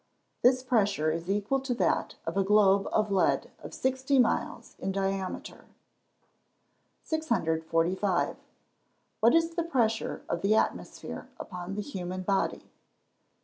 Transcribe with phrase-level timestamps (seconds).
[0.41, 4.91] This pressure is equal to that of a globe of lead of sixty miles in
[4.91, 5.65] diameter.
[7.03, 8.37] 645.
[9.21, 12.71] _What is the pressure of the atmosphere upon the human body?